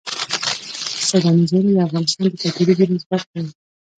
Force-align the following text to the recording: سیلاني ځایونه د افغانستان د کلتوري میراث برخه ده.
سیلاني 1.07 1.43
ځایونه 1.51 1.71
د 1.75 1.79
افغانستان 1.87 2.25
د 2.29 2.33
کلتوري 2.55 2.73
میراث 2.89 3.03
برخه 3.11 3.37
ده. 3.45 3.51